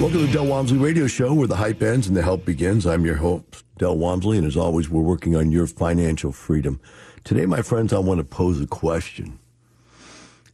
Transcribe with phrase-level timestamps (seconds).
[0.00, 2.86] Welcome to the Del Walmsley Radio Show, where the hype ends and the help begins.
[2.86, 6.80] I'm your host, Del Walmsley, and as always, we're working on your financial freedom.
[7.22, 9.38] Today, my friends, I want to pose a question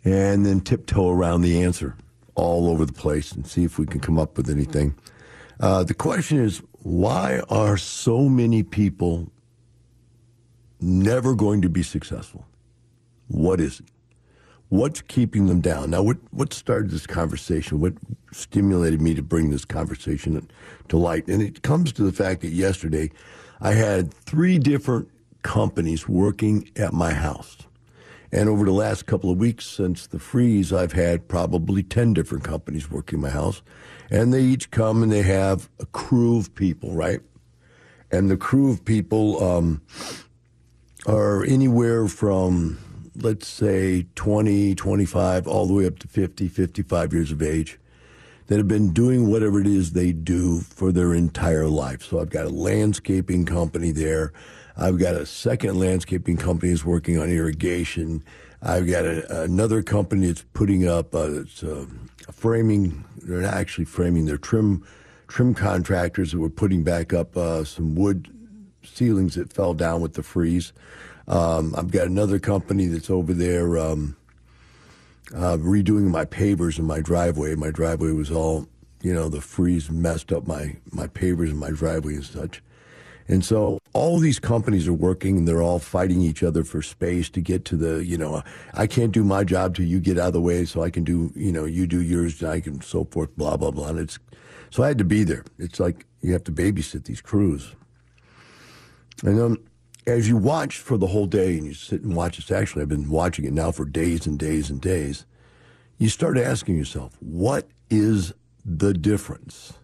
[0.04, 1.94] and then tiptoe around the answer
[2.34, 4.96] all over the place and see if we can come up with anything.
[5.60, 9.30] Uh, the question is why are so many people
[10.80, 12.44] never going to be successful?
[13.28, 13.86] What is it?
[14.68, 15.90] What's keeping them down?
[15.90, 17.80] Now, what, what started this conversation?
[17.80, 17.94] What
[18.32, 20.48] stimulated me to bring this conversation
[20.88, 21.28] to light?
[21.28, 23.10] And it comes to the fact that yesterday
[23.60, 25.08] I had three different
[25.42, 27.58] companies working at my house.
[28.32, 32.42] And over the last couple of weeks since the freeze, I've had probably 10 different
[32.42, 33.62] companies working my house.
[34.10, 37.20] And they each come and they have a crew of people, right?
[38.10, 39.80] And the crew of people um,
[41.06, 42.78] are anywhere from
[43.20, 47.78] let's say 20, 25, all the way up to 50, 55 years of age
[48.46, 52.02] that have been doing whatever it is they do for their entire life.
[52.02, 54.32] So I've got a landscaping company there.
[54.76, 58.22] I've got a second landscaping company that's working on irrigation.
[58.62, 61.86] I've got a, another company that's putting up uh, it's, uh,
[62.30, 63.04] framing.
[63.22, 64.26] They're not actually framing.
[64.26, 64.86] They're trim
[65.28, 68.32] trim contractors that were putting back up uh, some wood
[68.84, 70.72] ceilings that fell down with the freeze.
[71.28, 74.16] Um, I've got another company that's over there um,
[75.34, 77.54] uh, redoing my pavers in my driveway.
[77.54, 78.68] My driveway was all,
[79.02, 82.62] you know, the freeze messed up my, my pavers in my driveway and such.
[83.28, 87.28] And so all these companies are working and they're all fighting each other for space
[87.30, 88.42] to get to the, you know,
[88.72, 91.02] I can't do my job till you get out of the way so I can
[91.02, 93.88] do, you know, you do yours and I can so forth, blah, blah, blah.
[93.88, 94.20] And it's,
[94.70, 95.44] so I had to be there.
[95.58, 97.74] It's like you have to babysit these crews.
[99.24, 99.58] And um,
[100.06, 102.88] as you watch for the whole day and you sit and watch this, actually, I've
[102.88, 105.26] been watching it now for days and days and days,
[105.98, 108.32] you start asking yourself, what is
[108.64, 109.74] the difference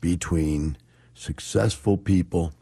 [0.00, 0.76] between
[1.14, 2.52] successful people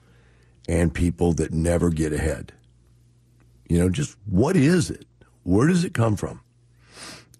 [0.68, 2.52] and people that never get ahead?
[3.68, 5.06] You know, just what is it?
[5.44, 6.41] Where does it come from?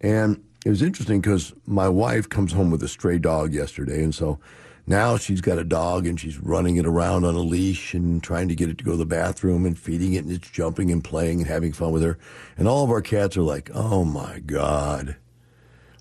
[0.01, 4.15] And it was interesting because my wife comes home with a stray dog yesterday, and
[4.15, 4.39] so
[4.87, 8.49] now she's got a dog and she's running it around on a leash and trying
[8.49, 11.03] to get it to go to the bathroom and feeding it and it's jumping and
[11.03, 12.19] playing and having fun with her.
[12.59, 15.17] And all of our cats are like, oh my God,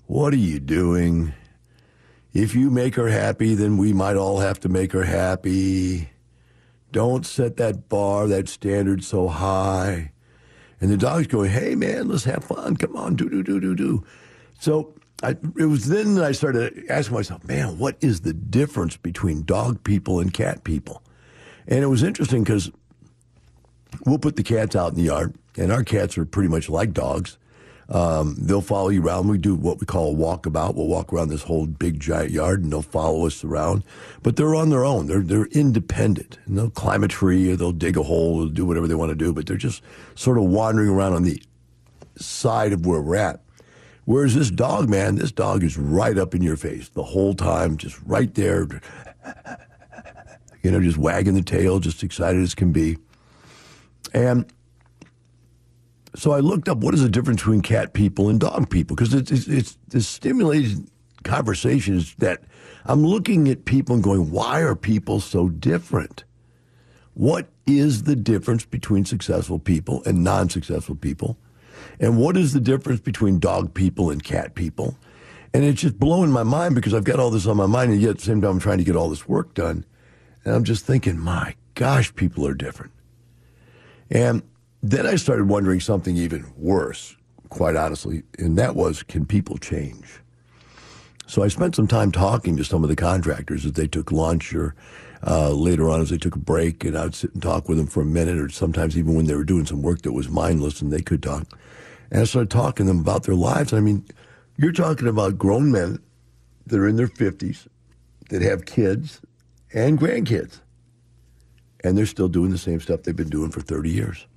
[0.06, 1.32] what are you doing?
[2.34, 6.10] If you make her happy, then we might all have to make her happy.
[6.92, 10.12] Don't set that bar, that standard so high.
[10.80, 12.76] And the dog's going, hey man, let's have fun.
[12.76, 14.04] Come on, do, do, do, do, do.
[14.60, 18.96] So I, it was then that I started asking myself, man, what is the difference
[18.96, 21.02] between dog people and cat people?
[21.66, 22.70] And it was interesting because
[24.04, 26.92] we'll put the cats out in the yard, and our cats are pretty much like
[26.92, 27.38] dogs.
[27.88, 29.28] Um, they'll follow you around.
[29.28, 30.74] We do what we call a walkabout.
[30.74, 33.84] We'll walk around this whole big giant yard, and they'll follow us around.
[34.22, 35.06] But they're on their own.
[35.06, 36.38] They're they're independent.
[36.46, 39.10] And they'll climb a tree, or they'll dig a hole, or do whatever they want
[39.10, 39.32] to do.
[39.32, 39.82] But they're just
[40.14, 41.42] sort of wandering around on the
[42.16, 43.43] side of where we're at.
[44.04, 47.76] Whereas this dog, man, this dog is right up in your face the whole time,
[47.76, 48.68] just right there,
[50.62, 52.98] you know, just wagging the tail, just excited as can be.
[54.12, 54.46] And
[56.14, 59.14] so I looked up what is the difference between cat people and dog people because
[59.14, 60.86] it's, it's, it's this stimulated
[61.24, 62.44] conversations that
[62.84, 66.24] I'm looking at people and going, why are people so different?
[67.14, 71.38] What is the difference between successful people and non successful people?
[72.00, 74.96] And what is the difference between dog people and cat people?
[75.52, 78.00] And it's just blowing my mind because I've got all this on my mind, and
[78.00, 79.84] yet at the same time, I'm trying to get all this work done.
[80.44, 82.92] And I'm just thinking, my gosh, people are different.
[84.10, 84.42] And
[84.82, 87.16] then I started wondering something even worse,
[87.48, 90.20] quite honestly, and that was can people change?
[91.26, 94.54] So I spent some time talking to some of the contractors as they took lunch
[94.54, 94.74] or
[95.26, 97.86] uh, later on as they took a break, and I'd sit and talk with them
[97.86, 100.82] for a minute, or sometimes even when they were doing some work that was mindless
[100.82, 101.46] and they could talk.
[102.14, 103.72] And I started talking to them about their lives.
[103.72, 104.06] I mean,
[104.56, 105.98] you're talking about grown men
[106.64, 107.66] that are in their 50s
[108.30, 109.20] that have kids
[109.74, 110.60] and grandkids,
[111.82, 114.28] and they're still doing the same stuff they've been doing for 30 years.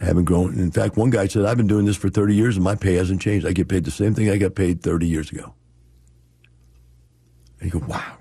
[0.00, 0.58] I haven't grown.
[0.58, 2.94] In fact, one guy said, I've been doing this for 30 years and my pay
[2.94, 3.46] hasn't changed.
[3.46, 5.54] I get paid the same thing I got paid 30 years ago.
[7.60, 8.16] And you go, wow,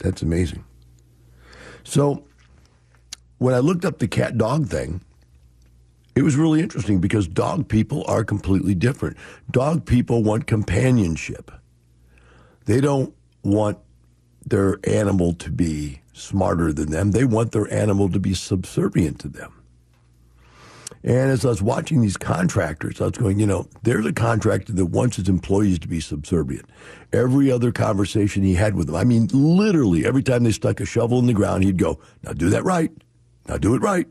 [0.00, 0.64] that's amazing.
[1.84, 2.24] So
[3.38, 5.02] when I looked up the cat dog thing,
[6.14, 9.16] it was really interesting because dog people are completely different.
[9.50, 11.50] Dog people want companionship.
[12.66, 13.12] They don't
[13.42, 13.78] want
[14.46, 17.10] their animal to be smarter than them.
[17.10, 19.52] They want their animal to be subservient to them.
[21.02, 24.72] And as I was watching these contractors, I was going, you know, they're the contractor
[24.72, 26.64] that wants his employees to be subservient.
[27.12, 30.86] Every other conversation he had with them, I mean, literally every time they stuck a
[30.86, 32.90] shovel in the ground, he'd go, now do that right.
[33.46, 34.06] Now do it right.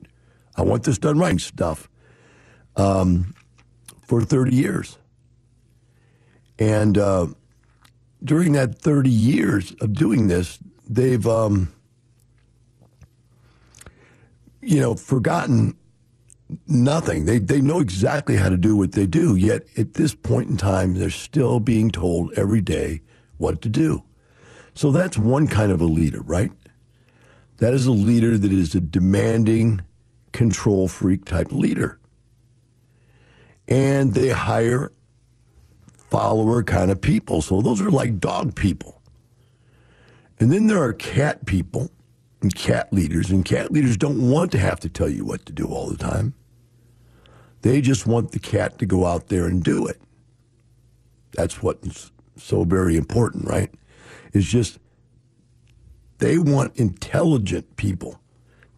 [0.55, 1.89] I want this done right stuff
[2.75, 3.33] um,
[4.07, 4.97] for 30 years.
[6.59, 7.27] And uh,
[8.23, 11.73] during that 30 years of doing this, they've, um,
[14.61, 15.75] you know, forgotten
[16.67, 17.25] nothing.
[17.25, 20.57] They, they know exactly how to do what they do, yet at this point in
[20.57, 23.01] time, they're still being told every day
[23.37, 24.03] what to do.
[24.75, 26.51] So that's one kind of a leader, right?
[27.57, 29.81] That is a leader that is a demanding,
[30.31, 31.99] control freak type leader.
[33.67, 34.91] And they hire
[36.09, 37.41] follower kind of people.
[37.41, 39.01] So those are like dog people.
[40.39, 41.89] And then there are cat people
[42.41, 45.53] and cat leaders, and cat leaders don't want to have to tell you what to
[45.53, 46.33] do all the time.
[47.61, 50.01] They just want the cat to go out there and do it.
[51.31, 53.73] That's what's so very important, right?
[54.33, 54.79] Is just
[56.17, 58.19] they want intelligent people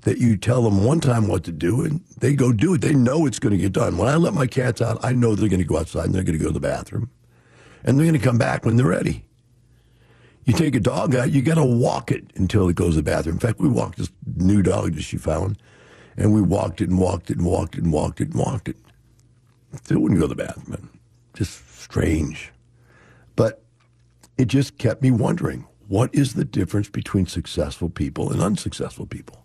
[0.06, 2.82] that you tell them one time what to do and they go do it.
[2.82, 3.98] They know it's going to get done.
[3.98, 6.24] When I let my cats out, I know they're going to go outside and they're
[6.24, 7.10] going to go to the bathroom
[7.84, 9.26] and they're going to come back when they're ready.
[10.46, 13.04] You take a dog out, you got to walk it until it goes to the
[13.04, 13.38] bathroom.
[13.38, 15.58] In fact, we walked this new dog that she found
[16.16, 18.70] and we walked it and walked it and walked it and walked it and walked
[18.70, 18.78] it.
[19.84, 21.00] Still wouldn't go to the bathroom.
[21.34, 22.52] Just strange.
[23.36, 23.64] But
[24.38, 29.45] it just kept me wondering what is the difference between successful people and unsuccessful people?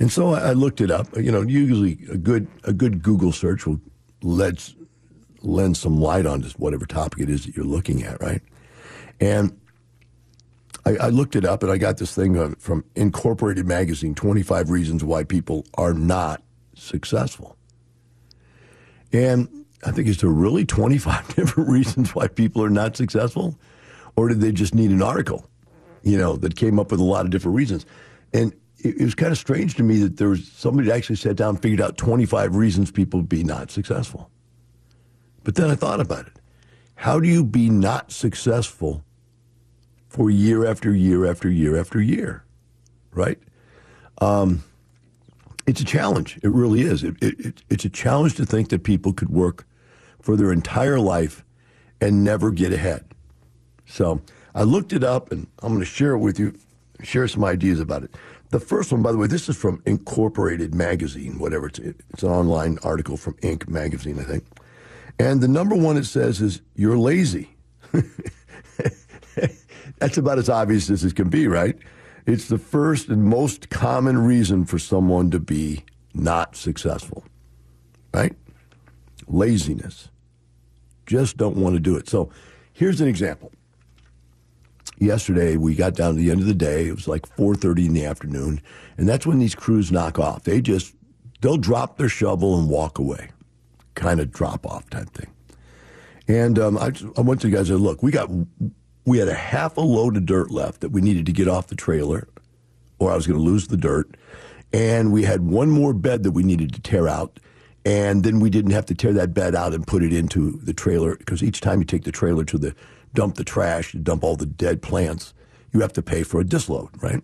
[0.00, 1.14] And so I looked it up.
[1.16, 3.80] You know, usually a good a good Google search will
[4.22, 4.72] let
[5.42, 8.42] lend some light on just whatever topic it is that you're looking at, right?
[9.20, 9.58] And
[10.84, 15.02] I, I, looked it up and I got this thing from Incorporated Magazine 25 Reasons
[15.04, 16.42] Why People Are Not
[16.74, 17.56] Successful.
[19.12, 23.58] And I think, is there really 25 different reasons why people are not successful?
[24.16, 25.48] Or did they just need an article,
[26.02, 27.86] you know, that came up with a lot of different reasons?
[28.32, 31.16] And it, it was kind of strange to me that there was somebody that actually
[31.16, 34.30] sat down and figured out 25 reasons people be not successful.
[35.44, 36.32] But then I thought about it.
[36.96, 39.04] How do you be not successful
[40.08, 42.44] for year after year after year after year,
[43.12, 43.38] right?
[44.20, 44.62] Um,
[45.66, 46.38] it's a challenge.
[46.42, 47.02] It really is.
[47.04, 49.66] It, it, it's a challenge to think that people could work
[50.20, 51.44] for their entire life
[52.00, 53.04] and never get ahead.
[53.86, 54.20] So
[54.54, 56.54] I looked it up, and I'm going to share it with you,
[57.02, 58.14] share some ideas about it.
[58.50, 61.78] The first one, by the way, this is from Incorporated Magazine, whatever it's.
[61.78, 63.68] It's an online article from Inc.
[63.68, 64.44] Magazine, I think.
[65.18, 67.56] And the number one it says is you're lazy.
[69.98, 71.76] That's about as obvious as it can be, right?
[72.26, 77.24] It's the first and most common reason for someone to be not successful,
[78.12, 78.34] right?
[79.30, 80.08] laziness.
[81.06, 82.08] Just don't want to do it.
[82.08, 82.30] So
[82.72, 83.52] here's an example.
[85.00, 86.86] Yesterday we got down to the end of the day.
[86.86, 88.60] It was like 4:30 in the afternoon,
[88.98, 90.44] and that's when these crews knock off.
[90.44, 90.94] They just
[91.40, 93.30] they'll drop their shovel and walk away,
[93.94, 95.30] kind of drop off type thing.
[96.28, 98.30] And um, I, I went to the guys and said, look, we got
[99.06, 101.68] we had a half a load of dirt left that we needed to get off
[101.68, 102.28] the trailer,
[102.98, 104.16] or I was going to lose the dirt.
[104.72, 107.40] And we had one more bed that we needed to tear out.
[107.84, 110.74] And then we didn't have to tear that bed out and put it into the
[110.74, 112.74] trailer because each time you take the trailer to the
[113.14, 115.34] dump the trash, dump all the dead plants,
[115.72, 117.22] you have to pay for a disload, right?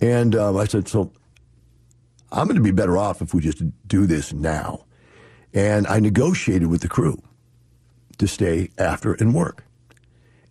[0.00, 1.12] And um, I said, so
[2.32, 4.84] I'm going to be better off if we just do this now.
[5.52, 7.22] And I negotiated with the crew
[8.18, 9.64] to stay after and work.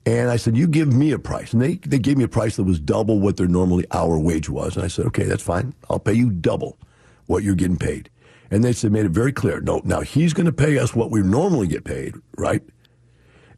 [0.06, 1.54] And I said, you give me a price.
[1.54, 4.50] And they, they gave me a price that was double what their normally hour wage
[4.50, 4.76] was.
[4.76, 5.74] And I said, okay, that's fine.
[5.90, 6.78] I'll pay you double
[7.26, 8.10] what you're getting paid.
[8.52, 9.62] And they said, made it very clear.
[9.62, 12.62] No, now he's going to pay us what we normally get paid, right?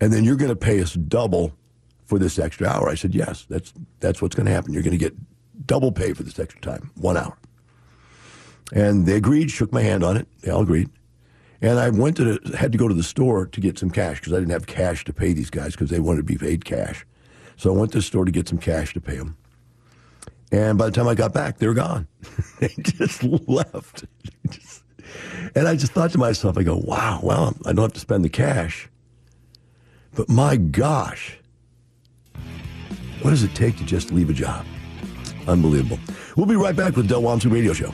[0.05, 1.51] And then you're going to pay us double
[2.03, 2.89] for this extra hour.
[2.89, 4.71] I said, yes, that's, that's what's going to happen.
[4.71, 5.15] You're going to get
[5.65, 7.35] double pay for this extra time, one hour.
[8.71, 10.27] And they agreed, shook my hand on it.
[10.41, 10.91] They all agreed.
[11.59, 14.19] And I went to the, had to go to the store to get some cash
[14.19, 16.65] because I didn't have cash to pay these guys because they wanted to be paid
[16.65, 17.03] cash.
[17.57, 19.35] So I went to the store to get some cash to pay them.
[20.51, 22.07] And by the time I got back, they were gone.
[22.59, 24.05] they just left.
[25.55, 28.23] and I just thought to myself, I go, wow, well, I don't have to spend
[28.23, 28.87] the cash.
[30.15, 31.37] But my gosh,
[33.21, 34.65] what does it take to just leave a job?
[35.47, 35.99] Unbelievable.
[36.37, 37.93] We'll be right back with Del Walmsley Radio Show.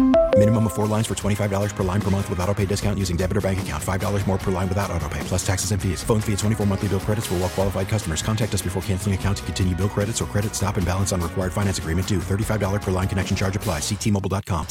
[0.41, 3.15] Minimum of four lines for $25 per line per month with auto pay discount using
[3.15, 3.83] debit or bank account.
[3.83, 6.01] $5 more per line without auto pay, plus taxes and fees.
[6.01, 8.23] Phone fee at 24 monthly bill credits for well qualified customers.
[8.23, 11.21] Contact us before canceling account to continue bill credits or credit stop and balance on
[11.21, 12.17] required finance agreement due.
[12.17, 13.83] $35 per line connection charge applies.
[13.83, 14.65] Ctmobile.com.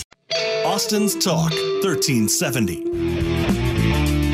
[0.66, 1.52] Austin's Talk
[1.84, 3.30] 1370.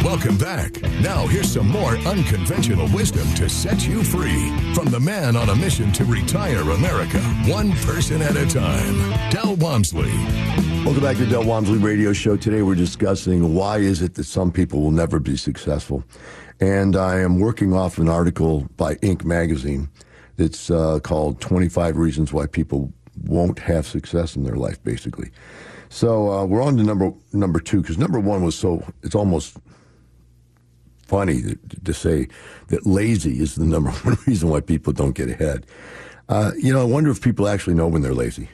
[0.02, 0.81] Welcome back.
[1.02, 5.57] Now, here's some more unconventional wisdom to set you free from the man on a
[5.57, 10.66] mission to retire America, one person at a time, Del Walmsley.
[10.87, 12.37] Welcome back to the Del Walmsley Radio Show.
[12.37, 16.05] Today we're discussing why is it that some people will never be successful.
[16.61, 19.25] And I am working off an article by Inc.
[19.25, 19.88] magazine
[20.37, 22.93] that's uh, called 25 Reasons Why People
[23.25, 25.33] Won't Have Success in Their Life, basically.
[25.88, 29.57] So uh, we're on to number number two because number one was so it's almost
[31.09, 32.28] funny to, to, say
[32.69, 35.66] that lazy is the number one reason why people don't get ahead.
[36.28, 38.49] Uh, you know, I wonder if people actually know when they're lazy,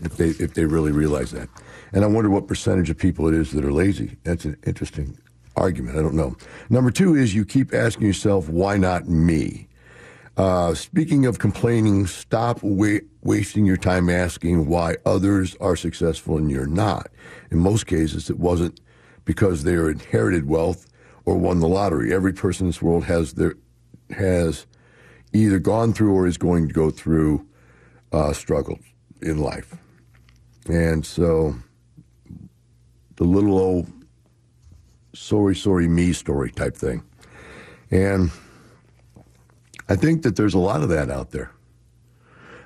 [0.00, 1.48] if they if they really realize that,
[1.92, 4.16] and I wonder what percentage of people it is that are lazy.
[4.24, 5.18] That's an interesting
[5.56, 5.96] argument.
[5.96, 6.36] I don't know.
[6.68, 9.68] Number two is you keep asking yourself, why not me?
[10.36, 16.50] Uh, speaking of complaining, stop wa- wasting your time asking why others are successful and
[16.50, 17.08] you're not.
[17.50, 18.78] In most cases, it wasn't
[19.24, 20.86] because they are inherited wealth
[21.24, 22.12] or won the lottery.
[22.12, 23.54] Every person in this world has their
[24.10, 24.66] has
[25.32, 27.46] either gone through or is going to go through
[28.12, 28.80] uh, struggles
[29.20, 29.74] in life,
[30.68, 31.54] and so
[33.16, 33.90] the little old
[35.14, 37.02] sorry, sorry me story type thing,
[37.90, 38.30] and
[39.88, 41.52] I think that there's a lot of that out there.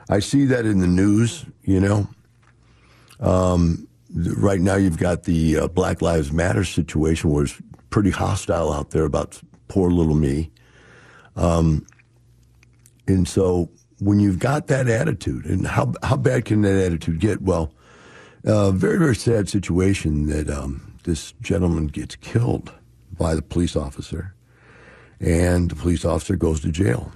[0.09, 2.09] I see that in the news, you know.
[3.21, 8.73] Um, right now you've got the uh, Black Lives Matter situation where it's pretty hostile
[8.73, 10.51] out there about poor little me.
[11.37, 11.87] Um,
[13.07, 17.43] and so when you've got that attitude, and how, how bad can that attitude get?
[17.43, 17.73] Well,
[18.45, 22.73] uh, very, very sad situation that um, this gentleman gets killed
[23.19, 24.35] by the police officer,
[25.21, 27.13] and the police officer goes to jail.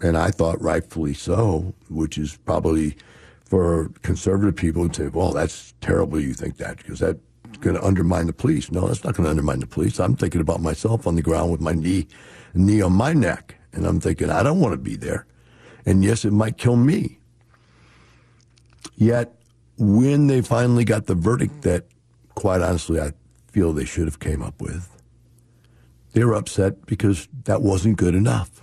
[0.00, 2.96] And I thought rightfully so, which is probably
[3.44, 7.18] for conservative people to say, well, that's terrible you think that, because that's
[7.60, 8.70] going to undermine the police.
[8.70, 10.00] No, that's not going to undermine the police.
[10.00, 12.06] I'm thinking about myself on the ground with my knee,
[12.54, 13.56] knee on my neck.
[13.72, 15.26] And I'm thinking, I don't want to be there.
[15.86, 17.18] And yes, it might kill me.
[18.96, 19.34] Yet,
[19.76, 21.86] when they finally got the verdict that,
[22.34, 23.12] quite honestly, I
[23.50, 24.90] feel they should have came up with,
[26.12, 28.62] they were upset because that wasn't good enough.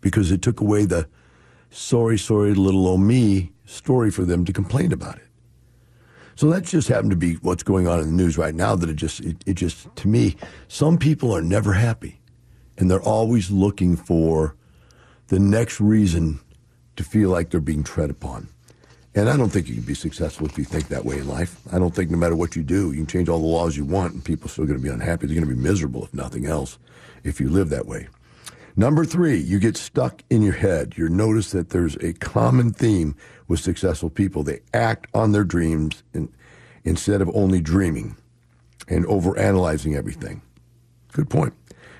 [0.00, 1.08] Because it took away the
[1.70, 5.26] sorry, sorry, little old me story for them to complain about it.
[6.34, 8.74] So that just happened to be what's going on in the news right now.
[8.74, 10.36] That it just, it, it just, to me,
[10.68, 12.20] some people are never happy,
[12.78, 14.56] and they're always looking for
[15.28, 16.40] the next reason
[16.96, 18.48] to feel like they're being tread upon.
[19.14, 21.60] And I don't think you can be successful if you think that way in life.
[21.72, 23.84] I don't think no matter what you do, you can change all the laws you
[23.84, 25.26] want, and people are still going to be unhappy.
[25.26, 26.78] They're going to be miserable if nothing else,
[27.24, 28.08] if you live that way.
[28.76, 30.94] Number three, you get stuck in your head.
[30.96, 33.16] You notice that there's a common theme
[33.48, 34.44] with successful people.
[34.44, 36.32] They act on their dreams in,
[36.84, 38.16] instead of only dreaming
[38.88, 40.40] and overanalyzing everything.
[41.12, 41.52] Good point.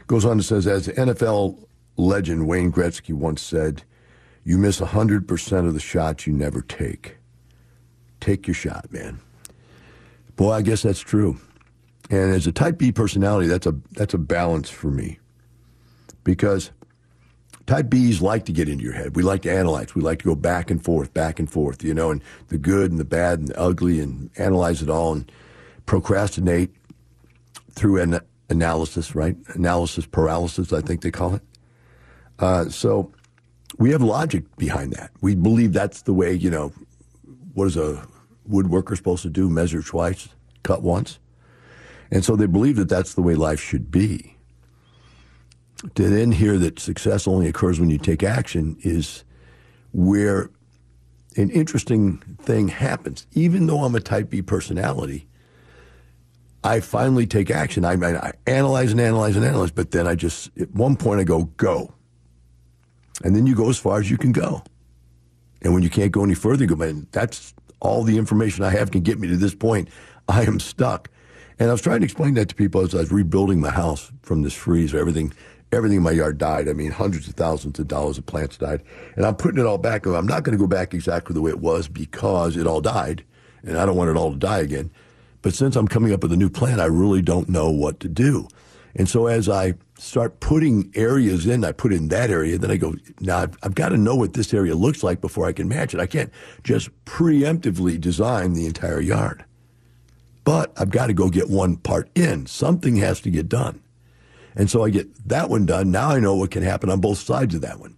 [0.07, 1.59] Goes on to says, as NFL
[1.97, 3.83] legend Wayne Gretzky once said,
[4.45, 7.17] you miss 100% of the shots you never take.
[8.21, 9.21] Take your shot, man.
[10.37, 11.39] Boy, I guess that's true.
[12.11, 15.21] And as a type B personality, that's a that's a balance for me
[16.25, 16.73] because
[17.67, 19.15] type Bs like to get into your head.
[19.15, 19.95] We like to analyze.
[19.95, 22.91] We like to go back and forth, back and forth, you know, and the good
[22.91, 25.31] and the bad and the ugly and analyze it all and
[25.87, 26.75] procrastinate
[27.71, 29.37] through an analysis, right?
[29.55, 31.43] Analysis paralysis, I think they call it.
[32.41, 33.13] Uh, so
[33.79, 35.11] we have logic behind that.
[35.21, 36.73] We believe that's the way, you know,
[37.55, 38.07] what is a
[38.49, 39.49] woodworker supposed to do?
[39.49, 40.29] Measure twice,
[40.63, 41.19] cut once.
[42.11, 44.37] And so they believe that that's the way life should be
[45.95, 49.25] to then hear that success only occurs when you take action is
[49.93, 50.51] where
[51.37, 53.27] an interesting thing happens.
[53.33, 55.27] Even though I'm a type B personality,
[56.63, 57.85] I finally take action.
[57.85, 61.25] I, I analyze and analyze and analyze, but then I just, at one point, I
[61.25, 61.95] go, go.
[63.23, 64.63] And then you go as far as you can go.
[65.63, 68.71] And when you can't go any further, you go, man, that's all the information I
[68.71, 69.89] have can get me to this point.
[70.29, 71.11] I am stuck.
[71.59, 74.11] And I was trying to explain that to people as I was rebuilding my house
[74.23, 74.95] from this freeze.
[74.95, 75.33] Everything
[75.73, 76.69] everything in my yard died.
[76.69, 78.83] I mean, hundreds of thousands of dollars of plants died.
[79.17, 80.07] And I'm putting it all back.
[80.07, 83.25] I'm not going to go back exactly the way it was because it all died,
[83.63, 84.91] and I don't want it all to die again.
[85.43, 88.09] But since I'm coming up with a new plan, I really don't know what to
[88.09, 88.49] do.
[88.95, 92.77] And so as I start putting areas in, I put in that area, then I
[92.77, 95.69] go, now I've, I've got to know what this area looks like before I can
[95.69, 96.01] match it.
[96.01, 96.33] I can't
[96.65, 99.45] just preemptively design the entire yard.
[100.43, 102.47] But I've got to go get one part in.
[102.47, 103.81] Something has to get done.
[104.57, 105.91] And so I get that one done.
[105.91, 107.97] Now I know what can happen on both sides of that one.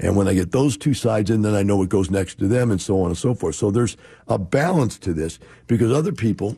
[0.00, 2.48] And when I get those two sides in, then I know what goes next to
[2.48, 3.54] them and so on and so forth.
[3.54, 6.56] So there's a balance to this because other people,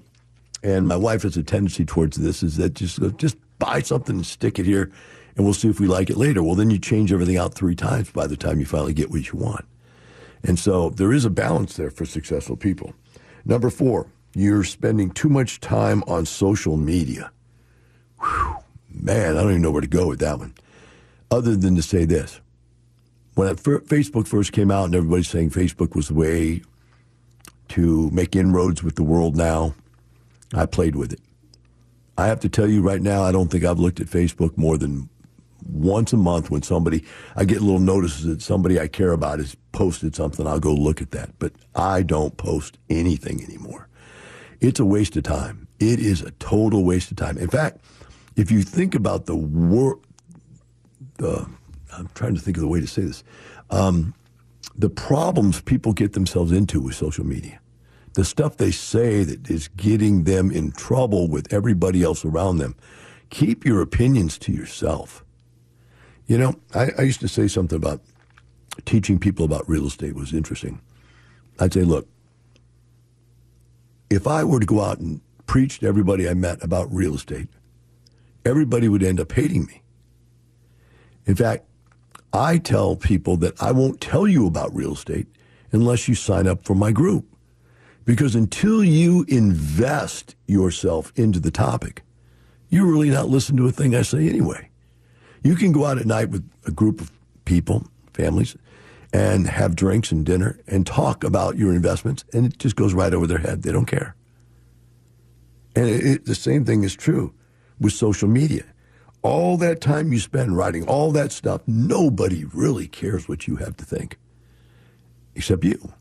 [0.62, 4.26] and my wife has a tendency towards this, is that just, just buy something and
[4.26, 4.90] stick it here
[5.36, 6.42] and we'll see if we like it later.
[6.42, 9.30] Well, then you change everything out three times by the time you finally get what
[9.30, 9.64] you want.
[10.42, 12.94] And so there is a balance there for successful people.
[13.44, 17.30] Number four, you're spending too much time on social media.
[18.20, 18.56] Whew
[19.02, 20.54] man, I don't even know where to go with that one,
[21.30, 22.40] other than to say this.
[23.34, 26.62] When Facebook first came out and everybody's saying Facebook was the way
[27.68, 29.74] to make inroads with the world now,
[30.54, 31.20] I played with it.
[32.18, 34.78] I have to tell you right now, I don't think I've looked at Facebook more
[34.78, 35.08] than
[35.68, 39.56] once a month when somebody, I get little notices that somebody I care about has
[39.72, 40.46] posted something.
[40.46, 41.38] I'll go look at that.
[41.38, 43.88] But I don't post anything anymore.
[44.60, 45.68] It's a waste of time.
[45.78, 47.36] It is a total waste of time.
[47.36, 47.80] In fact,
[48.36, 49.36] if you think about the
[51.18, 51.46] the
[51.92, 53.24] I'm trying to think of the way to say this,
[53.70, 54.14] um,
[54.76, 57.58] the problems people get themselves into with social media,
[58.16, 62.74] the stuff they say that is getting them in trouble with everybody else around them.
[63.28, 65.22] Keep your opinions to yourself.
[66.26, 68.00] You know, I, I used to say something about
[68.86, 70.80] teaching people about real estate was interesting.
[71.60, 72.08] I'd say, look,
[74.08, 77.48] if I were to go out and preach to everybody I met about real estate,
[78.46, 79.82] everybody would end up hating me.
[81.26, 81.66] In fact,
[82.32, 85.26] I tell people that I won't tell you about real estate
[85.70, 87.26] unless you sign up for my group
[88.06, 92.02] Because until you invest yourself into the topic,
[92.70, 94.70] you're really not listening to a thing I say anyway.
[95.42, 97.10] You can go out at night with a group of
[97.44, 98.56] people, families,
[99.12, 103.12] and have drinks and dinner and talk about your investments, and it just goes right
[103.12, 103.62] over their head.
[103.62, 104.14] They don't care.
[105.74, 107.34] And it, it, the same thing is true
[107.80, 108.64] with social media.
[109.22, 113.76] All that time you spend writing all that stuff, nobody really cares what you have
[113.78, 114.18] to think
[115.34, 115.92] except you.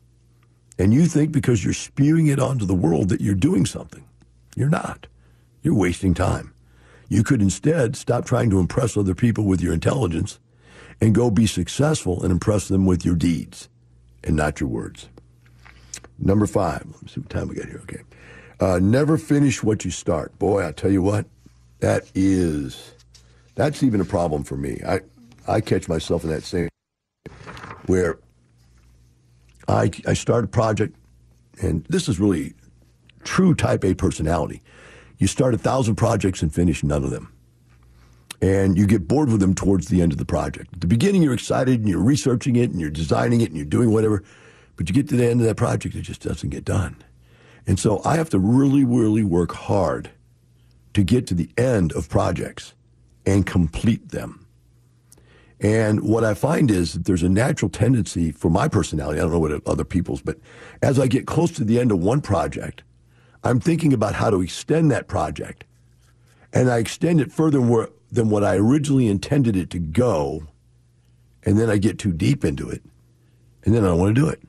[0.78, 4.04] And you think because you're spewing it onto the world that you're doing something.
[4.56, 5.06] You're not.
[5.62, 6.52] You're wasting time.
[7.08, 10.38] You could instead stop trying to impress other people with your intelligence
[11.00, 13.68] and go be successful and impress them with your deeds
[14.24, 15.08] and not your words.
[16.18, 17.80] Number five, let me see what time we got here.
[17.82, 18.02] Okay.
[18.58, 20.36] Uh, never finish what you start.
[20.38, 21.26] Boy, I tell you what,
[21.80, 22.92] that is,
[23.54, 24.80] that's even a problem for me.
[24.86, 25.00] I,
[25.46, 26.68] I catch myself in that same
[27.86, 28.18] where
[29.68, 30.96] I, I start a project,
[31.60, 32.54] and this is really
[33.24, 34.62] true type A personality.
[35.18, 37.32] You start a thousand projects and finish none of them.
[38.42, 40.74] And you get bored with them towards the end of the project.
[40.74, 43.64] At the beginning, you're excited and you're researching it and you're designing it and you're
[43.64, 44.22] doing whatever,
[44.76, 46.96] but you get to the end of that project, it just doesn't get done.
[47.66, 50.10] And so I have to really, really work hard
[50.94, 52.74] to get to the end of projects
[53.24, 54.45] and complete them.
[55.60, 59.32] And what I find is that there's a natural tendency for my personality, I don't
[59.32, 60.38] know what other people's, but
[60.82, 62.82] as I get close to the end of one project,
[63.42, 65.64] I'm thinking about how to extend that project.
[66.52, 70.46] And I extend it further than what I originally intended it to go.
[71.42, 72.82] And then I get too deep into it.
[73.64, 74.42] And then I don't want to do it.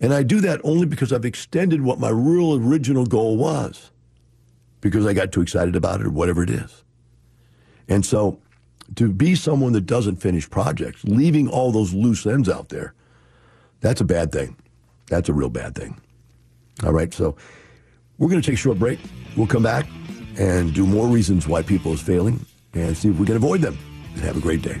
[0.00, 3.90] And I do that only because I've extended what my real original goal was
[4.80, 6.84] because I got too excited about it or whatever it is.
[7.88, 8.40] And so
[8.94, 12.94] to be someone that doesn't finish projects, leaving all those loose ends out there,
[13.80, 14.56] that's a bad thing.
[15.08, 16.00] That's a real bad thing.
[16.84, 17.36] All right, so
[18.18, 18.98] we're going to take a short break.
[19.36, 19.86] We'll come back
[20.38, 22.44] and do more reasons why people is failing
[22.74, 23.76] and see if we can avoid them.
[24.22, 24.80] Have a great day.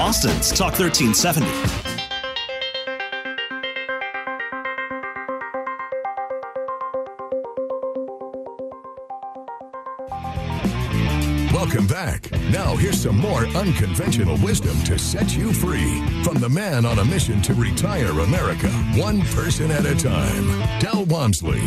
[0.00, 1.92] Austin's Talk 1370.
[11.52, 12.30] Welcome back.
[12.50, 17.04] Now, here's some more unconventional wisdom to set you free from the man on a
[17.04, 21.62] mission to retire America, one person at a time, Del Walmsley.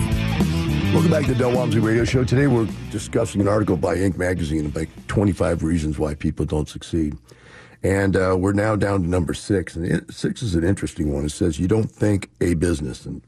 [0.93, 2.23] Welcome back to the Del Walmsley Radio Show.
[2.23, 4.17] Today we're discussing an article by Inc.
[4.17, 7.17] magazine about 25 reasons why people don't succeed.
[7.85, 9.75] And uh, we're now down to number six.
[9.75, 11.23] And it, six is an interesting one.
[11.23, 13.05] It says, You don't think a business.
[13.05, 13.21] And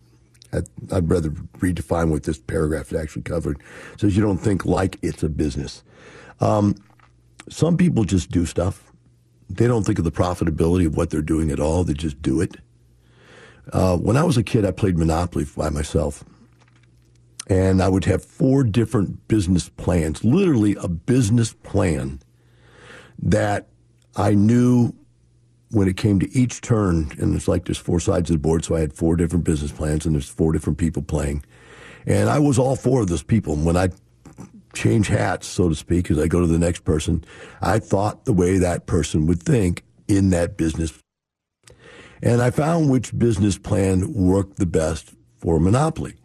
[0.51, 3.59] I'd, I'd rather redefine what this paragraph is actually covered.
[3.93, 5.83] It says, You don't think like it's a business.
[6.39, 6.73] Um,
[7.47, 8.91] some people just do stuff.
[9.47, 11.83] They don't think of the profitability of what they're doing at all.
[11.83, 12.57] They just do it.
[13.71, 16.23] Uh, when I was a kid, I played Monopoly by myself.
[17.45, 22.21] And I would have four different business plans, literally a business plan
[23.19, 23.67] that
[24.17, 24.93] I knew
[25.69, 28.65] when it came to each turn, and it's like there's four sides of the board,
[28.65, 31.45] so I had four different business plans, and there's four different people playing.
[32.05, 33.53] And I was all four of those people.
[33.53, 33.89] And when I
[34.73, 37.23] change hats, so to speak, as I go to the next person,
[37.61, 40.93] I thought the way that person would think in that business.
[42.23, 46.15] And I found which business plan worked the best for Monopoly.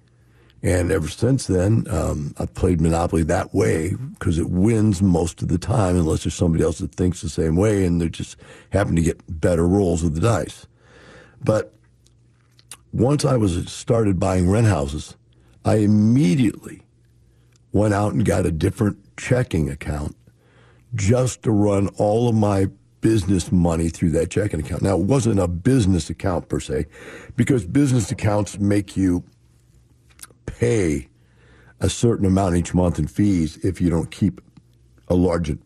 [0.62, 5.48] And ever since then, um, I've played Monopoly that way because it wins most of
[5.48, 8.36] the time, unless there's somebody else that thinks the same way and they just
[8.70, 10.66] happen to get better rolls of the dice.
[11.42, 11.74] But
[12.92, 15.16] once I was started buying rent houses,
[15.64, 16.82] I immediately
[17.72, 20.14] went out and got a different checking account
[20.94, 22.68] just to run all of my
[23.00, 24.82] business money through that checking account.
[24.82, 26.86] Now, it wasn't a business account per se,
[27.34, 29.24] because business accounts make you
[30.46, 31.08] pay
[31.80, 34.40] a certain amount each month in fees if you don't keep
[35.08, 35.56] a large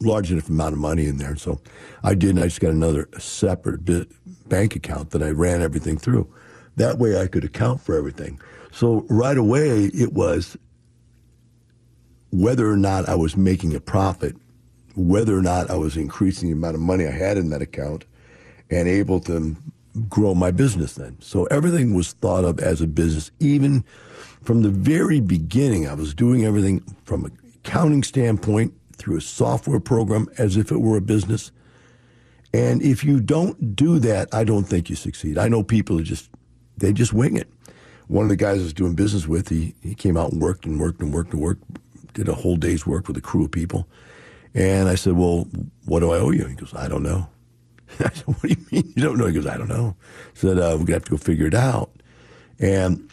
[0.00, 1.36] large enough amount of money in there.
[1.36, 1.60] So
[2.02, 2.38] I did.
[2.38, 3.84] I just got another separate
[4.48, 6.32] bank account that I ran everything through.
[6.76, 8.40] That way I could account for everything.
[8.72, 10.56] So right away it was
[12.30, 14.34] whether or not I was making a profit,
[14.96, 18.04] whether or not I was increasing the amount of money I had in that account
[18.70, 19.56] and able to
[20.08, 21.18] grow my business then.
[21.20, 23.30] So everything was thought of as a business.
[23.38, 23.84] Even
[24.42, 29.80] from the very beginning, I was doing everything from an accounting standpoint through a software
[29.80, 31.52] program as if it were a business.
[32.52, 35.38] And if you don't do that, I don't think you succeed.
[35.38, 36.28] I know people who just,
[36.76, 37.48] they just wing it.
[38.08, 40.66] One of the guys I was doing business with, he, he came out and worked
[40.66, 41.62] and worked and worked and worked,
[42.12, 43.88] did a whole day's work with a crew of people.
[44.54, 45.48] And I said, Well,
[45.86, 46.44] what do I owe you?
[46.46, 47.26] He goes, I don't know.
[48.00, 49.26] I said, What do you mean you don't know?
[49.26, 49.96] He goes, I don't know.
[50.00, 51.90] I said, uh, We're going to have to go figure it out.
[52.58, 53.08] And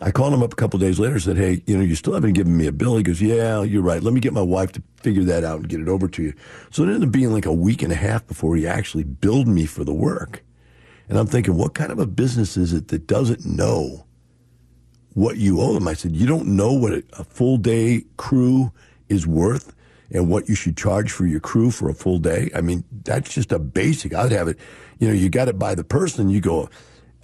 [0.00, 2.14] I called him up a couple days later and said, Hey, you know, you still
[2.14, 2.96] haven't given me a bill.
[2.96, 4.02] He goes, Yeah, you're right.
[4.02, 6.34] Let me get my wife to figure that out and get it over to you.
[6.70, 9.48] So it ended up being like a week and a half before he actually billed
[9.48, 10.44] me for the work.
[11.08, 14.06] And I'm thinking, what kind of a business is it that doesn't know
[15.14, 15.88] what you owe them?
[15.88, 18.72] I said, You don't know what a full day crew
[19.08, 19.74] is worth
[20.12, 22.50] and what you should charge for your crew for a full day.
[22.54, 24.14] I mean, that's just a basic.
[24.14, 24.58] I'd have it,
[25.00, 26.30] you know, you got it by the person.
[26.30, 26.70] You go,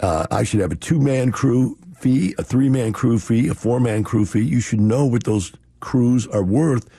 [0.01, 3.53] uh, I should have a two man crew fee, a three man crew fee, a
[3.53, 4.41] four man crew fee.
[4.41, 6.89] You should know what those crews are worth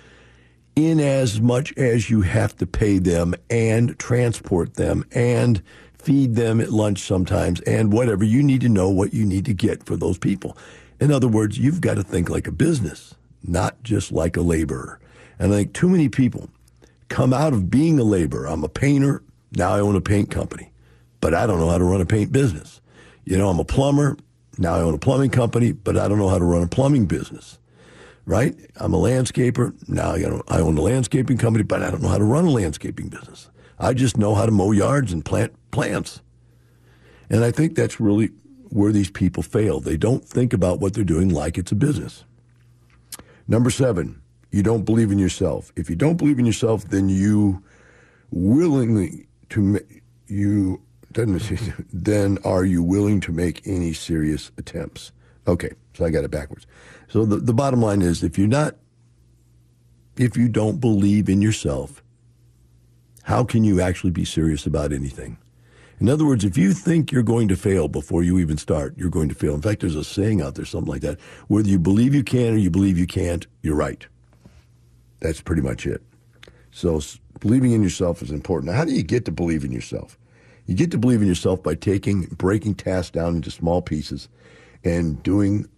[0.74, 5.62] in as much as you have to pay them and transport them and
[5.98, 8.24] feed them at lunch sometimes and whatever.
[8.24, 10.56] You need to know what you need to get for those people.
[11.00, 15.00] In other words, you've got to think like a business, not just like a laborer.
[15.38, 16.48] And I think too many people
[17.08, 18.46] come out of being a laborer.
[18.46, 19.22] I'm a painter.
[19.56, 20.70] Now I own a paint company,
[21.20, 22.80] but I don't know how to run a paint business.
[23.24, 24.16] You know, I'm a plumber.
[24.58, 27.06] Now I own a plumbing company, but I don't know how to run a plumbing
[27.06, 27.58] business.
[28.24, 28.56] Right?
[28.76, 29.72] I'm a landscaper.
[29.88, 30.14] Now
[30.48, 33.50] I own a landscaping company, but I don't know how to run a landscaping business.
[33.78, 36.22] I just know how to mow yards and plant plants.
[37.30, 38.30] And I think that's really
[38.70, 39.80] where these people fail.
[39.80, 42.24] They don't think about what they're doing like it's a business.
[43.46, 45.72] Number seven, you don't believe in yourself.
[45.76, 47.62] If you don't believe in yourself, then you
[48.30, 49.80] willingly to
[50.26, 50.82] you
[51.92, 55.12] then are you willing to make any serious attempts?
[55.46, 56.66] Okay, so I got it backwards.
[57.08, 58.76] So the, the bottom line is if you're not
[60.16, 62.02] if you don't believe in yourself,
[63.24, 65.36] how can you actually be serious about anything?
[65.98, 69.10] In other words, if you think you're going to fail before you even start, you're
[69.10, 69.54] going to fail.
[69.54, 71.18] In fact, there's a saying out there, something like that.
[71.48, 74.06] Whether you believe you can or you believe you can't, you're right.
[75.20, 76.02] That's pretty much it.
[76.70, 77.00] So
[77.40, 78.70] believing in yourself is important.
[78.70, 80.18] Now, how do you get to believe in yourself?
[80.66, 84.28] You get to believe in yourself by taking, breaking tasks down into small pieces
[84.84, 85.68] and doing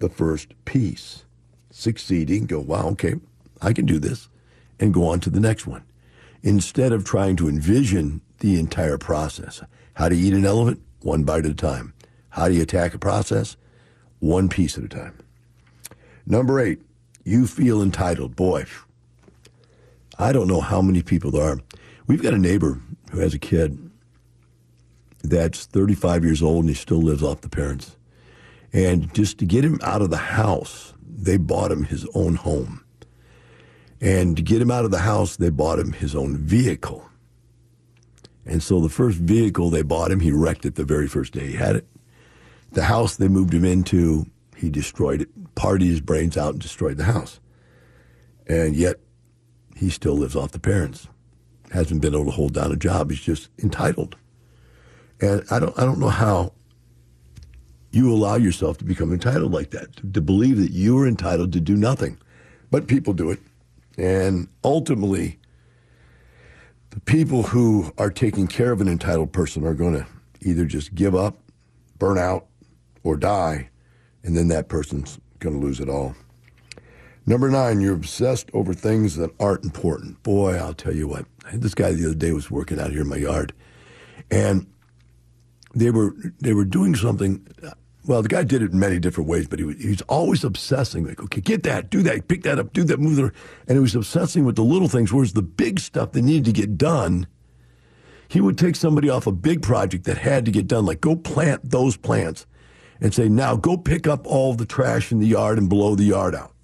[0.00, 1.24] the first piece,
[1.70, 3.14] succeeding, go, wow, okay,
[3.60, 4.28] I can do this,
[4.80, 5.84] and go on to the next one.
[6.42, 9.62] Instead of trying to envision the entire process.
[9.94, 10.80] How to eat an elephant?
[11.02, 11.92] One bite at a time.
[12.30, 13.56] How do you attack a process?
[14.20, 15.18] One piece at a time.
[16.26, 16.80] Number eight,
[17.24, 18.36] you feel entitled.
[18.36, 18.66] Boy,
[20.18, 21.60] I don't know how many people there are.
[22.06, 22.80] We've got a neighbor
[23.10, 23.87] who has a kid
[25.28, 27.96] that's 35 years old and he still lives off the parents.
[28.72, 32.84] And just to get him out of the house, they bought him his own home.
[34.00, 37.08] And to get him out of the house, they bought him his own vehicle.
[38.46, 41.48] And so the first vehicle they bought him, he wrecked it the very first day
[41.48, 41.86] he had it.
[42.72, 46.96] The house they moved him into, he destroyed it, partied his brains out and destroyed
[46.96, 47.40] the house.
[48.46, 48.96] And yet
[49.76, 51.08] he still lives off the parents.
[51.72, 53.10] Hasn't been able to hold down a job.
[53.10, 54.16] He's just entitled.
[55.20, 56.52] And I don't I don't know how
[57.90, 61.52] you allow yourself to become entitled like that, to, to believe that you are entitled
[61.52, 62.18] to do nothing.
[62.70, 63.40] But people do it.
[63.96, 65.38] And ultimately,
[66.90, 70.06] the people who are taking care of an entitled person are going to
[70.40, 71.38] either just give up,
[71.98, 72.46] burn out,
[73.02, 73.70] or die,
[74.22, 76.14] and then that person's going to lose it all.
[77.26, 80.22] Number nine, you're obsessed over things that aren't important.
[80.22, 81.26] Boy, I'll tell you what.
[81.52, 83.52] This guy the other day was working out here in my yard,
[84.30, 84.66] and
[85.74, 87.46] they were they were doing something.
[88.06, 90.42] Well, the guy did it in many different ways, but he was, he was always
[90.42, 91.06] obsessing.
[91.06, 93.32] Like, okay, get that, do that, pick that up, do that, move there,
[93.66, 95.12] and he was obsessing with the little things.
[95.12, 97.26] Whereas the big stuff that needed to get done,
[98.28, 101.16] he would take somebody off a big project that had to get done, like go
[101.16, 102.46] plant those plants,
[103.00, 106.04] and say, now go pick up all the trash in the yard and blow the
[106.04, 106.54] yard out.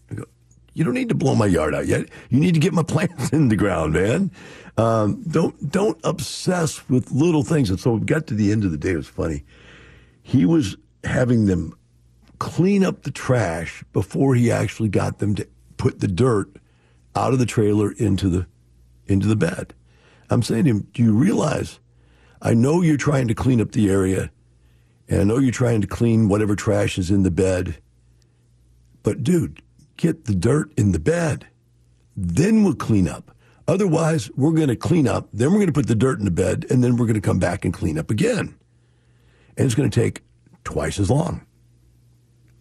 [0.74, 2.08] You don't need to blow my yard out yet.
[2.30, 4.30] You need to get my plants in the ground, man.
[4.76, 7.70] Um, don't don't obsess with little things.
[7.70, 8.90] And so we got to the end of the day.
[8.90, 9.44] It was funny.
[10.22, 11.76] He was having them
[12.38, 16.56] clean up the trash before he actually got them to put the dirt
[17.14, 18.46] out of the trailer into the
[19.06, 19.74] into the bed.
[20.30, 21.78] I'm saying to him, do you realize
[22.42, 24.30] I know you're trying to clean up the area
[25.08, 27.76] and I know you're trying to clean whatever trash is in the bed.
[29.02, 29.62] But dude,
[29.96, 31.46] get the dirt in the bed.
[32.16, 33.34] Then we'll clean up.
[33.66, 36.30] Otherwise, we're going to clean up, then we're going to put the dirt in the
[36.30, 38.54] bed, and then we're going to come back and clean up again.
[39.56, 40.20] And it's going to take
[40.64, 41.46] twice as long.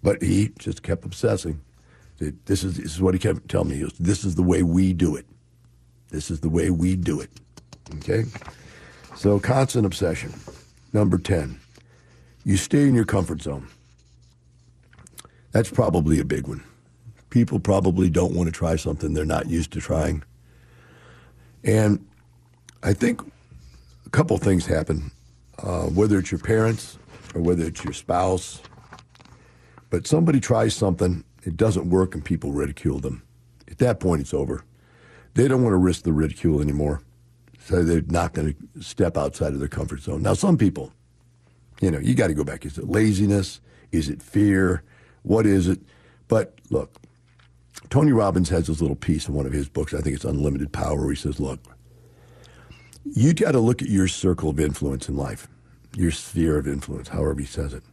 [0.02, 1.62] But he just kept obsessing.
[2.20, 3.76] This is, this is what he kept telling me.
[3.76, 5.26] He goes, this is the way we do it.
[6.10, 7.32] This is the way we do it.
[7.96, 8.24] Okay?
[9.16, 10.34] So, constant obsession.
[10.94, 11.60] Number 10,
[12.46, 13.68] you stay in your comfort zone.
[15.52, 16.64] That's probably a big one.
[17.34, 20.22] People probably don't want to try something they're not used to trying.
[21.64, 22.06] And
[22.84, 23.22] I think
[24.06, 25.10] a couple things happen,
[25.58, 27.00] uh, whether it's your parents
[27.34, 28.62] or whether it's your spouse.
[29.90, 33.24] But somebody tries something, it doesn't work, and people ridicule them.
[33.68, 34.64] At that point, it's over.
[35.34, 37.02] They don't want to risk the ridicule anymore.
[37.66, 40.22] So they're not going to step outside of their comfort zone.
[40.22, 40.94] Now, some people,
[41.82, 42.64] you know, you got to go back.
[42.64, 43.60] Is it laziness?
[43.92, 44.84] Is it fear?
[45.24, 45.80] What is it?
[46.28, 47.00] But look,
[47.90, 49.94] Tony Robbins has this little piece in one of his books.
[49.94, 51.60] I think it's Unlimited Power, where he says, look,
[53.04, 55.48] you got to look at your circle of influence in life,
[55.96, 57.84] your sphere of influence, however he says it.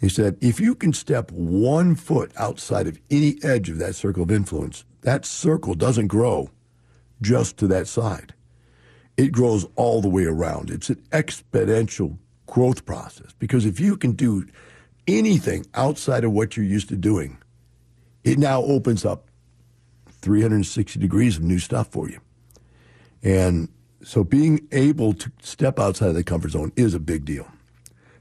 [0.00, 4.24] He said, if you can step one foot outside of any edge of that circle
[4.24, 6.50] of influence, that circle doesn't grow
[7.20, 8.34] just to that side.
[9.16, 10.70] It grows all the way around.
[10.70, 14.46] It's an exponential growth process because if you can do
[15.06, 17.38] anything outside of what you're used to doing,
[18.24, 19.28] it now opens up
[20.22, 22.20] 360 degrees of new stuff for you.
[23.22, 23.68] And
[24.02, 27.46] so being able to step outside of the comfort zone is a big deal.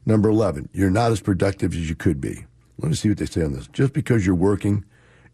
[0.05, 2.45] Number 11, you're not as productive as you could be.
[2.79, 3.67] Let me see what they say on this.
[3.67, 4.83] Just because you're working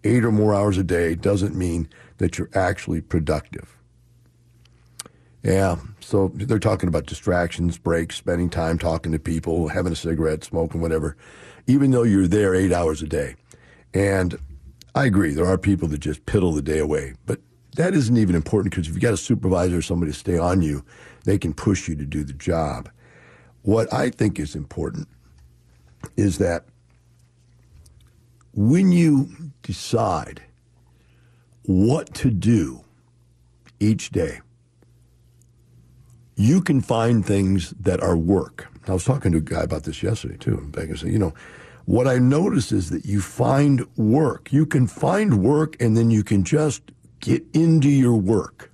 [0.03, 3.77] eight or more hours a day doesn't mean that you're actually productive.
[5.43, 10.43] Yeah, so they're talking about distractions, breaks, spending time talking to people, having a cigarette,
[10.43, 11.15] smoking, whatever,
[11.67, 13.36] even though you're there eight hours a day.
[13.93, 14.38] And
[14.98, 15.32] I agree.
[15.32, 17.40] There are people that just piddle the day away, but
[17.76, 20.64] that isn't even important because if you got a supervisor or somebody to stay on
[20.64, 20.84] you,
[21.24, 22.90] they can push you to do the job.
[23.62, 25.08] What I think is important
[26.16, 26.66] is that
[28.54, 29.30] when you
[29.62, 30.42] decide
[31.62, 32.84] what to do
[33.80, 34.40] each day,
[36.38, 38.66] you can find things that are work.
[38.88, 40.72] I was talking to a guy about this yesterday too.
[40.76, 41.36] I said, you know,
[41.88, 44.52] what I notice is that you find work.
[44.52, 46.82] You can find work and then you can just
[47.21, 48.73] get into your work.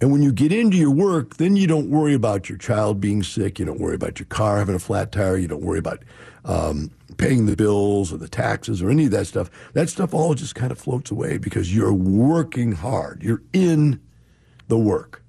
[0.00, 3.22] And when you get into your work, then you don't worry about your child being
[3.22, 3.60] sick.
[3.60, 5.36] You don't worry about your car having a flat tire.
[5.36, 6.02] You don't worry about
[6.44, 9.48] um, paying the bills or the taxes or any of that stuff.
[9.74, 13.22] That stuff all just kind of floats away because you're working hard.
[13.22, 14.00] You're in
[14.66, 15.22] the work.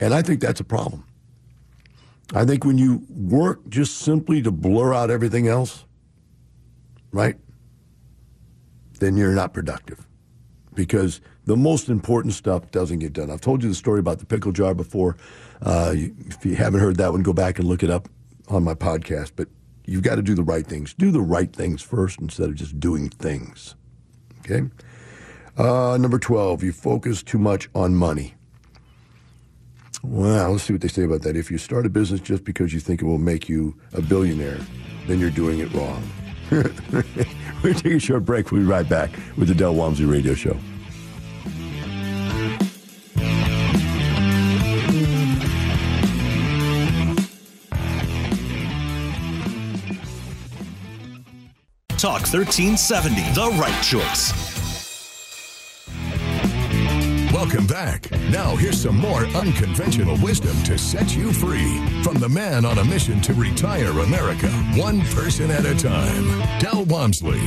[0.00, 1.04] And I think that's a problem.
[2.34, 5.84] I think when you work just simply to blur out everything else,
[7.12, 7.36] right,
[9.00, 10.06] then you're not productive
[10.74, 13.30] because the most important stuff doesn't get done.
[13.30, 15.16] I've told you the story about the pickle jar before.
[15.60, 18.08] Uh, if you haven't heard that one, go back and look it up
[18.48, 19.32] on my podcast.
[19.34, 19.48] But
[19.84, 20.94] you've got to do the right things.
[20.94, 23.74] Do the right things first instead of just doing things.
[24.40, 24.68] Okay?
[25.56, 28.34] Uh, number 12, you focus too much on money.
[30.02, 31.36] Well, let's see what they say about that.
[31.36, 34.58] If you start a business just because you think it will make you a billionaire,
[35.06, 36.02] then you're doing it wrong.
[36.50, 38.50] We're taking a short break.
[38.50, 40.58] We'll be right back with the Del Walmsley Radio Show.
[51.98, 54.49] Talk 1370, the right choice.
[57.40, 58.10] Welcome back.
[58.28, 62.84] Now, here's some more unconventional wisdom to set you free from the man on a
[62.84, 66.26] mission to retire America, one person at a time,
[66.58, 67.40] Del Walmsley.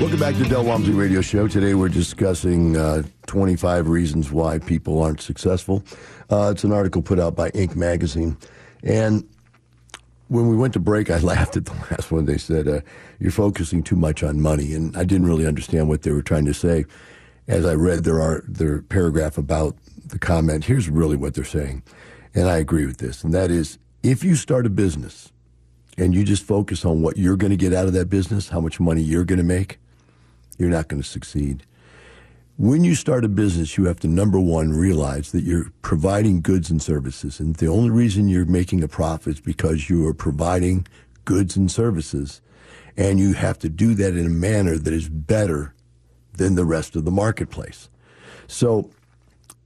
[0.00, 1.46] Welcome back to Del Walmsley Radio Show.
[1.46, 5.84] Today we're discussing uh, 25 reasons why people aren't successful.
[6.28, 7.76] Uh, it's an article put out by Inc.
[7.76, 8.36] magazine.
[8.82, 9.24] And
[10.26, 12.24] when we went to break, I laughed at the last one.
[12.24, 12.80] They said, uh,
[13.20, 14.74] You're focusing too much on money.
[14.74, 16.84] And I didn't really understand what they were trying to say
[17.46, 19.76] as I read their their paragraph about
[20.06, 21.82] the comment, here's really what they're saying,
[22.34, 25.32] and I agree with this, and that is, if you start a business
[25.96, 28.60] and you just focus on what you're going to get out of that business, how
[28.60, 29.78] much money you're going to make,
[30.58, 31.64] you're not going to succeed.
[32.56, 36.70] When you start a business, you have to number one realize that you're providing goods
[36.70, 37.40] and services.
[37.40, 40.86] And the only reason you're making a profit is because you are providing
[41.24, 42.40] goods and services.
[42.96, 45.74] And you have to do that in a manner that is better
[46.36, 47.88] than the rest of the marketplace.
[48.46, 48.90] So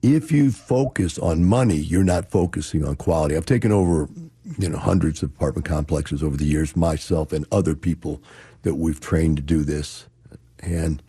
[0.02, 3.36] if you focus on money, you're not focusing on quality.
[3.36, 4.08] I've taken over,
[4.58, 8.22] you know, hundreds of apartment complexes over the years, myself and other people
[8.62, 10.06] that we've trained to do this.
[10.60, 11.02] And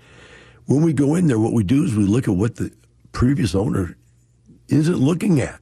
[0.65, 2.71] when we go in there, what we do is we look at what the
[3.11, 3.95] previous owner
[4.67, 5.59] isn't looking at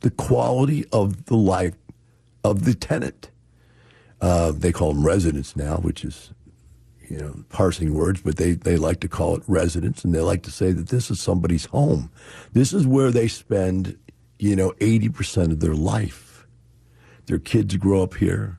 [0.00, 1.74] the quality of the life
[2.44, 3.30] of the tenant.
[4.20, 6.30] Uh, they call them residents now, which is,
[7.08, 10.42] you know, parsing words, but they, they like to call it residence, and they like
[10.44, 12.10] to say that this is somebody's home.
[12.52, 13.96] This is where they spend,
[14.38, 16.46] you know, 80% of their life.
[17.26, 18.58] Their kids grow up here.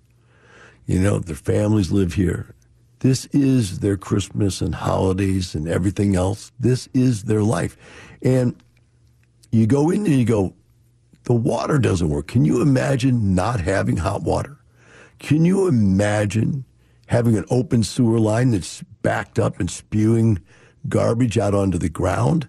[0.85, 2.53] You know, their families live here.
[2.99, 6.51] This is their Christmas and holidays and everything else.
[6.59, 7.77] This is their life.
[8.21, 8.55] And
[9.51, 10.53] you go in and you go,
[11.23, 12.27] the water doesn't work.
[12.27, 14.57] Can you imagine not having hot water?
[15.19, 16.65] Can you imagine
[17.07, 20.39] having an open sewer line that's backed up and spewing
[20.87, 22.47] garbage out onto the ground?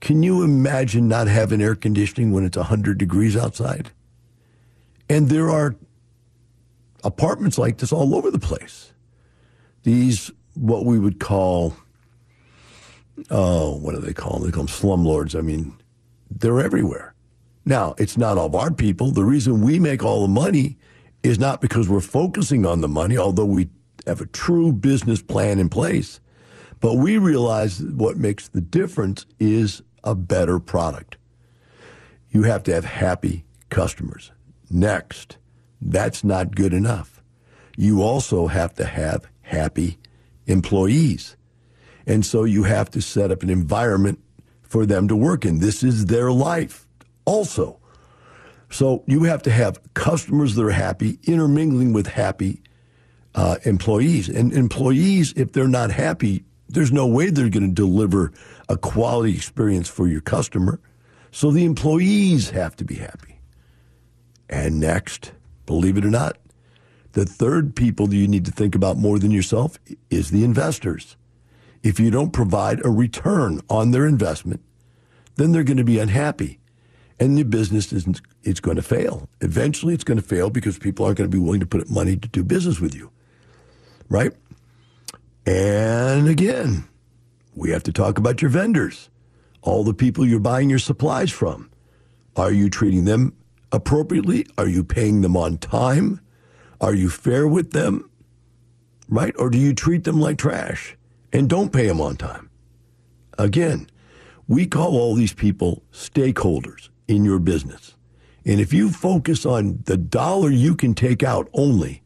[0.00, 3.90] Can you imagine not having air conditioning when it's 100 degrees outside?
[5.08, 5.76] And there are
[7.04, 8.92] apartments like this all over the place.
[9.84, 11.76] These what we would call
[13.30, 14.46] oh what do they call them?
[14.46, 15.38] They call them slumlords.
[15.38, 15.76] I mean
[16.30, 17.14] they're everywhere.
[17.64, 19.12] Now it's not all of our people.
[19.12, 20.76] The reason we make all the money
[21.26, 23.68] is not because we're focusing on the money although we
[24.06, 26.20] have a true business plan in place
[26.80, 31.16] but we realize what makes the difference is a better product
[32.30, 34.32] you have to have happy customers
[34.70, 35.38] next
[35.80, 37.22] that's not good enough
[37.76, 39.98] you also have to have happy
[40.46, 41.36] employees.
[42.06, 44.20] And so you have to set up an environment
[44.62, 45.58] for them to work in.
[45.58, 46.86] This is their life
[47.24, 47.80] also.
[48.70, 52.62] So you have to have customers that are happy, intermingling with happy
[53.34, 54.28] uh, employees.
[54.28, 58.32] And employees, if they're not happy, there's no way they're going to deliver
[58.68, 60.80] a quality experience for your customer.
[61.30, 63.40] So the employees have to be happy.
[64.48, 65.32] And next,
[65.66, 66.38] believe it or not,
[67.12, 69.78] the third people that you need to think about more than yourself
[70.10, 71.16] is the investors.
[71.82, 74.60] If you don't provide a return on their investment,
[75.36, 76.58] then they're going to be unhappy.
[77.18, 79.28] And the business isn't, it's going to fail.
[79.40, 81.88] Eventually it's going to fail because people aren't going to be willing to put up
[81.88, 83.10] money to do business with you.
[84.08, 84.32] Right?
[85.46, 86.84] And again,
[87.54, 89.08] we have to talk about your vendors,
[89.62, 91.70] all the people you're buying your supplies from.
[92.36, 93.34] Are you treating them
[93.72, 94.46] appropriately?
[94.58, 96.20] Are you paying them on time?
[96.80, 98.10] Are you fair with them?
[99.08, 99.34] Right?
[99.38, 100.96] Or do you treat them like trash
[101.32, 102.50] and don't pay them on time?
[103.38, 103.88] Again,
[104.48, 107.94] we call all these people stakeholders in your business.
[108.44, 112.02] And if you focus on the dollar you can take out only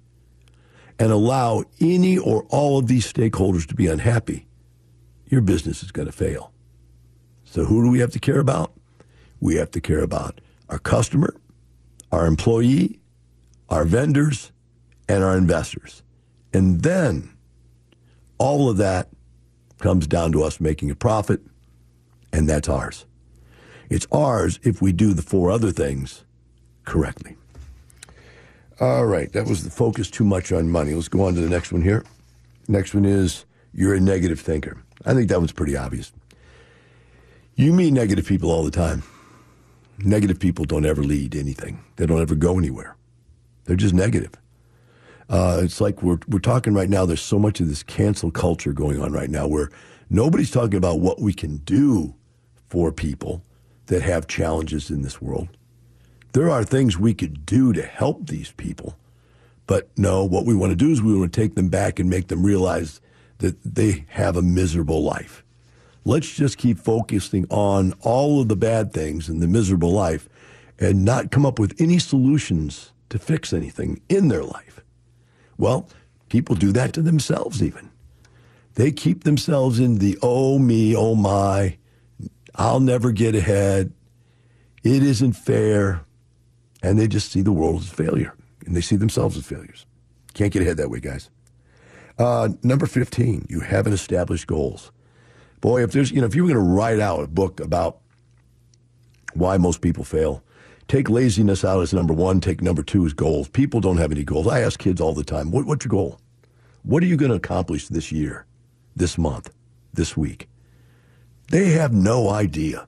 [0.98, 4.46] and allow any or all of these stakeholders to be unhappy,
[5.26, 6.52] your business is going to fail.
[7.44, 8.72] So, who do we have to care about?
[9.40, 11.34] We have to care about our customer,
[12.12, 13.00] our employee,
[13.68, 14.52] our vendors,
[15.08, 16.02] and our investors.
[16.52, 17.30] And then
[18.38, 19.08] all of that
[19.78, 21.40] comes down to us making a profit,
[22.32, 23.06] and that's ours.
[23.90, 26.24] It's ours if we do the four other things
[26.84, 27.36] correctly.
[28.80, 30.94] All right, that was the focus too much on money.
[30.94, 32.04] Let's go on to the next one here.
[32.68, 34.82] Next one is you're a negative thinker.
[35.04, 36.12] I think that one's pretty obvious.
[37.56, 39.02] You meet negative people all the time.
[39.98, 42.96] Negative people don't ever lead anything, they don't ever go anywhere.
[43.64, 44.32] They're just negative.
[45.28, 47.04] Uh, it's like we're we're talking right now.
[47.04, 49.68] There's so much of this cancel culture going on right now, where
[50.08, 52.14] nobody's talking about what we can do
[52.68, 53.42] for people
[53.90, 55.48] that have challenges in this world.
[56.32, 58.96] There are things we could do to help these people,
[59.66, 60.24] but no.
[60.24, 62.46] What we want to do is we want to take them back and make them
[62.46, 63.00] realize
[63.38, 65.42] that they have a miserable life.
[66.04, 70.28] Let's just keep focusing on all of the bad things and the miserable life
[70.78, 74.84] and not come up with any solutions to fix anything in their life.
[75.58, 75.88] Well,
[76.28, 77.90] people do that to themselves even.
[78.74, 81.76] They keep themselves in the oh me, oh my,
[82.54, 83.92] I'll never get ahead.
[84.82, 86.02] It isn't fair.
[86.82, 88.34] And they just see the world as failure
[88.64, 89.86] and they see themselves as failures.
[90.34, 91.30] Can't get ahead that way, guys.
[92.18, 94.90] Uh, number 15, you haven't established goals.
[95.60, 97.98] Boy, if there's, you know, if you were going to write out a book about
[99.34, 100.42] why most people fail,
[100.90, 102.40] Take laziness out as number one.
[102.40, 103.46] Take number two as goals.
[103.48, 104.48] People don't have any goals.
[104.48, 106.18] I ask kids all the time, what, what's your goal?
[106.82, 108.44] What are you going to accomplish this year,
[108.96, 109.52] this month,
[109.94, 110.48] this week?
[111.50, 112.86] They have no idea.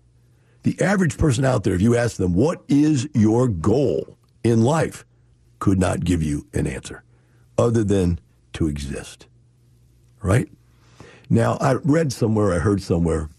[0.62, 5.04] The average person out there, if you ask them, what is your goal in life,
[5.58, 7.02] could not give you an answer
[7.58, 8.20] other than
[8.52, 9.26] to exist.
[10.22, 10.48] Right?
[11.28, 13.30] Now, I read somewhere, I heard somewhere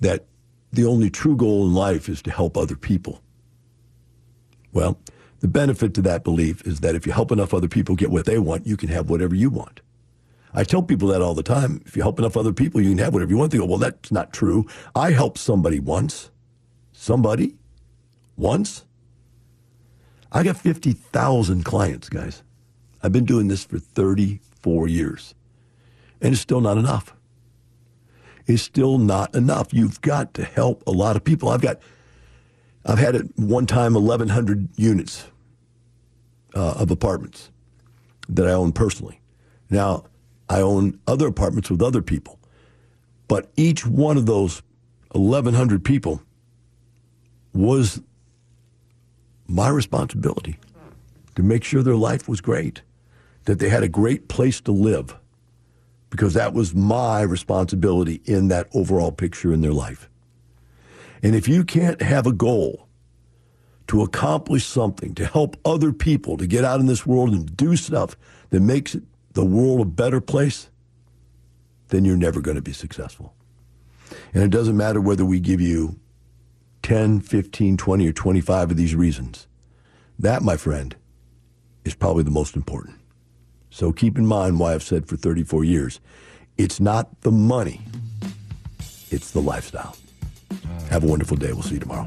[0.00, 0.24] that
[0.72, 3.20] the only true goal in life is to help other people.
[4.72, 4.98] Well,
[5.40, 8.24] the benefit to that belief is that if you help enough other people get what
[8.24, 9.80] they want, you can have whatever you want.
[10.52, 11.82] I tell people that all the time.
[11.86, 13.52] If you help enough other people, you can have whatever you want.
[13.52, 14.66] They go, well, that's not true.
[14.94, 16.30] I helped somebody once.
[16.92, 17.56] Somebody?
[18.36, 18.84] Once?
[20.32, 22.42] I got 50,000 clients, guys.
[23.02, 25.34] I've been doing this for 34 years.
[26.20, 27.14] And it's still not enough.
[28.46, 29.72] It's still not enough.
[29.72, 31.48] You've got to help a lot of people.
[31.48, 31.80] I've got,
[32.84, 35.26] I've had at one time 1,100 units
[36.54, 37.50] uh, of apartments
[38.28, 39.20] that I own personally.
[39.70, 40.04] Now,
[40.50, 42.40] I own other apartments with other people.
[43.28, 44.62] But each one of those
[45.12, 46.20] 1,100 people
[47.54, 48.00] was
[49.46, 50.58] my responsibility
[51.36, 52.82] to make sure their life was great,
[53.44, 55.16] that they had a great place to live,
[56.10, 60.08] because that was my responsibility in that overall picture in their life.
[61.22, 62.88] And if you can't have a goal
[63.86, 67.76] to accomplish something, to help other people to get out in this world and do
[67.76, 68.16] stuff
[68.50, 68.96] that makes
[69.32, 70.68] the world a better place,
[71.88, 73.34] then you're never going to be successful.
[74.32, 75.98] And it doesn't matter whether we give you
[76.82, 79.46] 10, 15, 20, or 25 of these reasons.
[80.18, 80.96] That, my friend,
[81.84, 82.96] is probably the most important.
[83.70, 86.00] So keep in mind why I've said for 34 years
[86.58, 87.80] it's not the money,
[89.10, 89.96] it's the lifestyle.
[90.90, 91.52] Have a wonderful day.
[91.52, 92.06] We'll see you tomorrow.